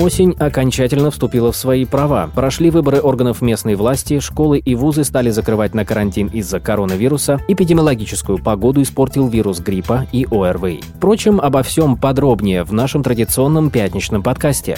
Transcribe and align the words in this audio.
Осень 0.00 0.36
окончательно 0.38 1.10
вступила 1.10 1.50
в 1.50 1.56
свои 1.56 1.84
права. 1.84 2.30
Прошли 2.32 2.70
выборы 2.70 3.00
органов 3.00 3.42
местной 3.42 3.74
власти, 3.74 4.20
школы 4.20 4.58
и 4.58 4.76
вузы 4.76 5.02
стали 5.02 5.30
закрывать 5.30 5.74
на 5.74 5.84
карантин 5.84 6.28
из-за 6.28 6.60
коронавируса, 6.60 7.40
эпидемиологическую 7.48 8.38
погоду 8.38 8.80
испортил 8.80 9.26
вирус 9.26 9.58
гриппа 9.58 10.06
и 10.12 10.24
ОРВИ. 10.30 10.82
Впрочем, 10.98 11.40
обо 11.40 11.64
всем 11.64 11.96
подробнее 11.96 12.62
в 12.62 12.72
нашем 12.72 13.02
традиционном 13.02 13.70
пятничном 13.70 14.22
подкасте. 14.22 14.76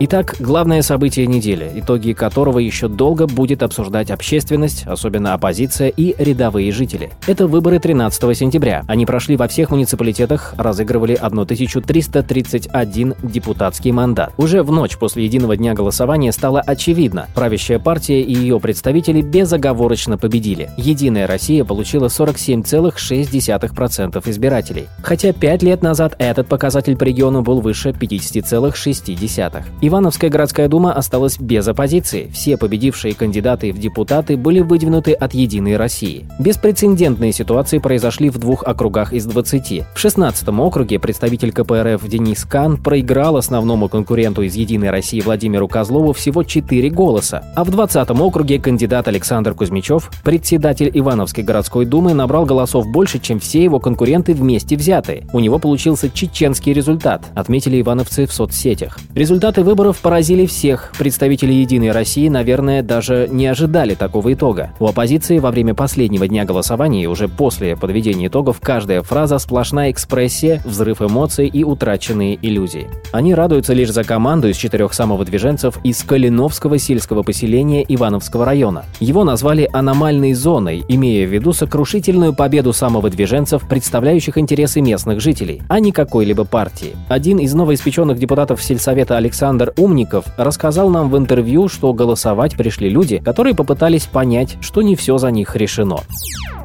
Итак, 0.00 0.36
главное 0.38 0.80
событие 0.82 1.26
недели, 1.26 1.72
итоги 1.74 2.12
которого 2.12 2.60
еще 2.60 2.86
долго 2.86 3.26
будет 3.26 3.64
обсуждать 3.64 4.12
общественность, 4.12 4.84
особенно 4.86 5.34
оппозиция 5.34 5.88
и 5.88 6.14
рядовые 6.22 6.70
жители. 6.70 7.10
Это 7.26 7.48
выборы 7.48 7.80
13 7.80 8.36
сентября. 8.36 8.84
Они 8.86 9.06
прошли 9.06 9.36
во 9.36 9.48
всех 9.48 9.70
муниципалитетах, 9.70 10.54
разыгрывали 10.56 11.14
1331 11.14 13.14
депутатский 13.24 13.90
мандат. 13.90 14.32
Уже 14.36 14.47
в 14.56 14.72
ночь 14.72 14.96
после 14.96 15.24
единого 15.24 15.56
дня 15.56 15.74
голосования 15.74 16.32
стало 16.32 16.60
очевидно, 16.60 17.28
правящая 17.34 17.78
партия 17.78 18.22
и 18.22 18.34
ее 18.34 18.58
представители 18.58 19.20
безоговорочно 19.20 20.16
победили. 20.16 20.70
Единая 20.78 21.26
Россия 21.26 21.64
получила 21.64 22.06
47,6% 22.06 24.30
избирателей. 24.30 24.86
Хотя 25.02 25.34
пять 25.34 25.62
лет 25.62 25.82
назад 25.82 26.14
этот 26.18 26.48
показатель 26.48 26.96
по 26.96 27.04
региону 27.04 27.42
был 27.42 27.60
выше 27.60 27.90
50,6%. 27.90 29.62
Ивановская 29.82 30.30
городская 30.30 30.68
дума 30.68 30.94
осталась 30.94 31.38
без 31.38 31.68
оппозиции. 31.68 32.30
Все 32.32 32.56
победившие 32.56 33.14
кандидаты 33.14 33.72
в 33.72 33.78
депутаты 33.78 34.38
были 34.38 34.60
выдвинуты 34.60 35.12
от 35.12 35.34
«Единой 35.34 35.76
России». 35.76 36.26
Беспрецедентные 36.38 37.32
ситуации 37.32 37.78
произошли 37.78 38.30
в 38.30 38.38
двух 38.38 38.62
округах 38.64 39.12
из 39.12 39.26
20. 39.26 39.84
В 39.94 40.02
16-м 40.02 40.60
округе 40.60 40.98
представитель 40.98 41.52
КПРФ 41.52 42.08
Денис 42.08 42.46
Кан 42.46 42.78
проиграл 42.78 43.36
основному 43.36 43.88
конкуренту 43.88 44.27
из 44.36 44.54
«Единой 44.54 44.90
России» 44.90 45.20
Владимиру 45.20 45.68
Козлову 45.68 46.12
всего 46.12 46.42
4 46.42 46.90
голоса. 46.90 47.44
А 47.56 47.64
в 47.64 47.70
20-м 47.70 48.20
округе 48.20 48.58
кандидат 48.58 49.08
Александр 49.08 49.54
Кузьмичев, 49.54 50.10
председатель 50.22 50.90
Ивановской 50.92 51.42
городской 51.44 51.84
думы, 51.84 52.14
набрал 52.14 52.44
голосов 52.44 52.86
больше, 52.86 53.18
чем 53.18 53.40
все 53.40 53.62
его 53.62 53.80
конкуренты 53.80 54.34
вместе 54.34 54.76
взятые. 54.76 55.26
У 55.32 55.40
него 55.40 55.58
получился 55.58 56.10
чеченский 56.10 56.72
результат, 56.72 57.24
отметили 57.34 57.80
ивановцы 57.80 58.26
в 58.26 58.32
соцсетях. 58.32 58.98
Результаты 59.14 59.62
выборов 59.62 59.98
поразили 59.98 60.46
всех. 60.46 60.92
Представители 60.98 61.52
«Единой 61.52 61.92
России», 61.92 62.28
наверное, 62.28 62.82
даже 62.82 63.28
не 63.30 63.46
ожидали 63.46 63.94
такого 63.94 64.32
итога. 64.32 64.70
У 64.78 64.86
оппозиции 64.86 65.38
во 65.38 65.50
время 65.50 65.74
последнего 65.74 66.28
дня 66.28 66.44
голосования 66.44 67.02
и 67.02 67.06
уже 67.06 67.28
после 67.28 67.76
подведения 67.76 68.26
итогов 68.26 68.60
каждая 68.60 69.02
фраза 69.02 69.38
сплошная 69.38 69.90
экспрессия, 69.90 70.62
взрыв 70.64 71.02
эмоций 71.02 71.46
и 71.46 71.64
утраченные 71.64 72.38
иллюзии. 72.40 72.88
Они 73.12 73.34
радуются 73.34 73.72
лишь 73.72 73.90
за 73.90 74.04
команду 74.04 74.17
из 74.18 74.56
четырех 74.56 74.92
самовыдвиженцев 74.92 75.78
из 75.84 76.02
Калиновского 76.02 76.78
сельского 76.78 77.22
поселения 77.22 77.84
Ивановского 77.88 78.44
района. 78.44 78.84
Его 79.00 79.24
назвали 79.24 79.68
аномальной 79.72 80.34
зоной, 80.34 80.84
имея 80.88 81.26
в 81.26 81.30
виду 81.30 81.52
сокрушительную 81.52 82.34
победу 82.34 82.72
самовыдвиженцев, 82.72 83.68
представляющих 83.68 84.36
интересы 84.36 84.80
местных 84.80 85.20
жителей, 85.20 85.62
а 85.68 85.80
не 85.80 85.92
какой-либо 85.92 86.44
партии. 86.44 86.96
Один 87.08 87.38
из 87.38 87.54
новоиспеченных 87.54 88.18
депутатов 88.18 88.62
сельсовета 88.62 89.16
Александр 89.16 89.72
Умников 89.76 90.24
рассказал 90.36 90.90
нам 90.90 91.10
в 91.10 91.16
интервью, 91.16 91.68
что 91.68 91.92
голосовать 91.92 92.56
пришли 92.56 92.88
люди, 92.88 93.18
которые 93.18 93.54
попытались 93.54 94.06
понять, 94.06 94.56
что 94.60 94.82
не 94.82 94.96
все 94.96 95.18
за 95.18 95.30
них 95.30 95.54
решено. 95.54 95.98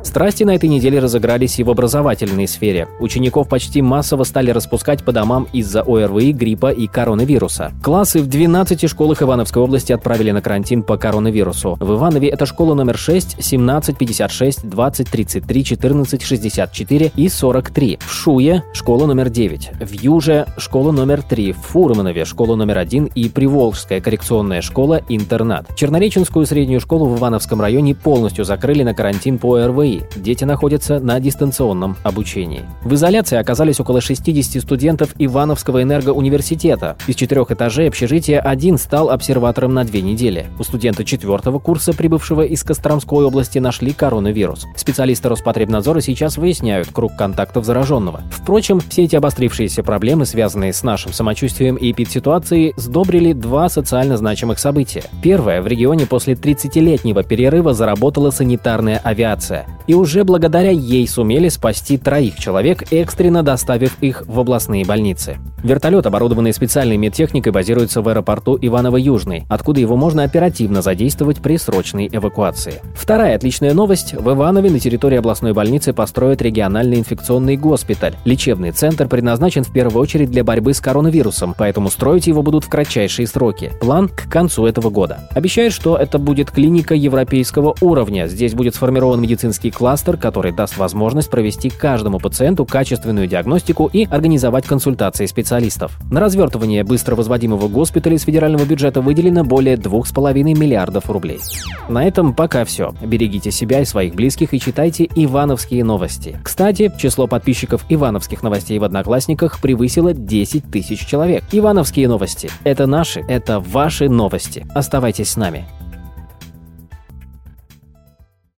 Страсти 0.03 0.43
на 0.43 0.53
этой 0.53 0.69
неделе 0.69 0.99
разыгрались 0.99 1.59
и 1.59 1.63
в 1.63 1.71
образовательной 1.71 2.47
сфере. 2.47 2.87
Учеников 2.99 3.47
почти 3.47 3.81
массово 3.81 4.25
стали 4.25 4.51
распускать 4.51 5.03
по 5.03 5.11
домам 5.11 5.47
из-за 5.53 5.81
ОРВИ, 5.81 6.33
гриппа 6.33 6.71
и 6.71 6.87
коронавируса. 6.87 7.71
Классы 7.81 8.21
в 8.21 8.27
12 8.27 8.89
школах 8.89 9.23
Ивановской 9.23 9.63
области 9.63 9.93
отправили 9.93 10.31
на 10.31 10.41
карантин 10.41 10.83
по 10.83 10.97
коронавирусу. 10.97 11.77
В 11.79 11.93
Иванове 11.93 12.27
это 12.27 12.45
школа 12.45 12.75
номер 12.75 12.97
6, 12.97 13.43
17, 13.43 13.97
56, 13.97 14.69
20, 14.69 15.09
33, 15.09 15.63
14, 15.63 16.21
64 16.21 17.11
и 17.15 17.29
43. 17.29 17.99
В 18.01 18.11
Шуе– 18.11 18.63
школа 18.73 19.07
номер 19.07 19.29
9. 19.29 19.71
В 19.79 19.91
Юже– 20.03 20.45
школа 20.57 20.91
номер 20.91 21.21
3. 21.21 21.53
В 21.53 21.57
Фурманове– 21.57 22.25
школа 22.25 22.55
номер 22.55 22.77
1 22.77 23.05
и 23.15 23.29
Приволжская 23.29 24.01
коррекционная 24.01 24.61
школа-интернат. 24.61 25.75
Чернореченскую 25.75 26.45
среднюю 26.45 26.81
школу 26.81 27.07
в 27.07 27.17
Ивановском 27.17 27.61
районе 27.61 27.95
полностью 27.95 28.45
закрыли 28.45 28.83
на 28.83 28.93
карантин 28.93 29.39
по 29.39 29.57
ОРВИ 29.93 30.03
дети 30.15 30.43
находятся 30.43 30.99
на 30.99 31.19
дистанционном 31.19 31.97
обучении. 32.03 32.63
В 32.83 32.93
изоляции 32.93 33.37
оказались 33.37 33.79
около 33.79 34.01
60 34.01 34.61
студентов 34.61 35.13
Ивановского 35.17 35.83
энергоуниверситета. 35.83 36.97
Из 37.07 37.15
четырех 37.15 37.51
этажей 37.51 37.87
общежития 37.87 38.39
один 38.39 38.77
стал 38.77 39.09
обсерватором 39.09 39.73
на 39.73 39.83
две 39.83 40.01
недели. 40.01 40.47
У 40.59 40.63
студента 40.63 41.03
четвертого 41.03 41.59
курса, 41.59 41.93
прибывшего 41.93 42.41
из 42.41 42.63
Костромской 42.63 43.25
области, 43.25 43.59
нашли 43.59 43.93
коронавирус. 43.93 44.65
Специалисты 44.75 45.29
Роспотребнадзора 45.29 46.01
сейчас 46.01 46.37
выясняют 46.37 46.89
круг 46.91 47.15
контактов 47.15 47.65
зараженного. 47.65 48.21
Впрочем, 48.31 48.79
все 48.79 49.03
эти 49.03 49.15
обострившиеся 49.15 49.83
проблемы, 49.83 50.25
связанные 50.25 50.73
с 50.73 50.83
нашим 50.83 51.13
самочувствием 51.13 51.75
и 51.75 51.91
эпидситуацией, 51.91 52.73
сдобрили 52.77 53.33
два 53.33 53.69
социально 53.69 54.17
значимых 54.17 54.59
события. 54.59 55.03
Первое. 55.21 55.61
В 55.61 55.67
регионе 55.67 56.05
после 56.05 56.33
30-летнего 56.33 57.23
перерыва 57.23 57.73
заработала 57.73 58.31
санитарная 58.31 58.99
авиация. 59.03 59.65
И 59.87 59.93
уже 59.93 60.23
благодаря 60.23 60.71
ей 60.71 61.07
сумели 61.07 61.49
спасти 61.49 61.97
троих 61.97 62.37
человек, 62.37 62.91
экстренно 62.91 63.43
доставив 63.43 63.97
их 64.01 64.23
в 64.27 64.39
областные 64.39 64.85
больницы. 64.85 65.37
Вертолет, 65.63 66.05
оборудованный 66.05 66.53
специальной 66.53 66.97
медтехникой, 66.97 67.51
базируется 67.51 68.01
в 68.01 68.09
аэропорту 68.09 68.57
Иваново-Южный, 68.61 69.45
откуда 69.49 69.79
его 69.79 69.95
можно 69.95 70.23
оперативно 70.23 70.81
задействовать 70.81 71.39
при 71.39 71.57
срочной 71.57 72.09
эвакуации. 72.11 72.81
Вторая 72.95 73.35
отличная 73.35 73.73
новость. 73.73 74.13
В 74.13 74.29
Иванове 74.29 74.69
на 74.69 74.79
территории 74.79 75.17
областной 75.17 75.53
больницы 75.53 75.93
построят 75.93 76.41
региональный 76.41 76.99
инфекционный 76.99 77.55
госпиталь. 77.57 78.15
Лечебный 78.25 78.71
центр 78.71 79.07
предназначен 79.07 79.63
в 79.63 79.71
первую 79.71 80.01
очередь 80.01 80.31
для 80.31 80.43
борьбы 80.43 80.73
с 80.73 80.81
коронавирусом, 80.81 81.55
поэтому 81.57 81.89
строить 81.89 82.27
его 82.27 82.43
будут 82.43 82.65
в 82.65 82.69
кратчайшие 82.69 83.27
сроки. 83.27 83.71
План 83.79 84.09
к 84.09 84.29
концу 84.29 84.65
этого 84.65 84.89
года. 84.89 85.29
Обещают, 85.31 85.73
что 85.73 85.95
это 85.95 86.19
будет 86.19 86.51
клиника 86.51 86.93
европейского 86.93 87.75
уровня. 87.81 88.27
Здесь 88.27 88.53
будет 88.53 88.75
сформирован 88.75 89.21
медицинский 89.21 89.71
кластер, 89.73 90.17
который 90.17 90.51
даст 90.51 90.77
возможность 90.77 91.29
провести 91.29 91.69
каждому 91.69 92.19
пациенту 92.19 92.65
качественную 92.65 93.27
диагностику 93.27 93.89
и 93.91 94.05
организовать 94.05 94.65
консультации 94.65 95.25
специалистов. 95.25 95.99
На 96.09 96.19
развертывание 96.19 96.83
быстро 96.83 97.15
возводимого 97.15 97.67
госпиталя 97.67 98.15
из 98.15 98.23
федерального 98.23 98.65
бюджета 98.65 99.01
выделено 99.01 99.43
более 99.43 99.75
2,5 99.75 100.33
миллиардов 100.43 101.09
рублей. 101.09 101.39
На 101.89 102.05
этом 102.05 102.33
пока 102.33 102.65
все. 102.65 102.93
Берегите 103.01 103.51
себя 103.51 103.81
и 103.81 103.85
своих 103.85 104.15
близких 104.15 104.53
и 104.53 104.59
читайте 104.59 105.09
Ивановские 105.15 105.83
новости. 105.83 106.39
Кстати, 106.43 106.91
число 106.97 107.27
подписчиков 107.27 107.85
Ивановских 107.89 108.43
новостей 108.43 108.79
в 108.79 108.83
Одноклассниках 108.83 109.59
превысило 109.59 110.13
10 110.13 110.71
тысяч 110.71 111.05
человек. 111.05 111.43
Ивановские 111.51 112.07
новости. 112.07 112.49
Это 112.63 112.87
наши, 112.87 113.21
это 113.27 113.59
ваши 113.59 114.09
новости. 114.09 114.65
Оставайтесь 114.73 115.31
с 115.31 115.37
нами. 115.37 115.65